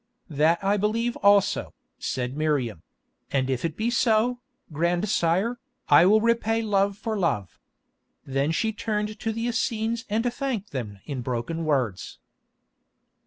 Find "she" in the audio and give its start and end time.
8.51-8.73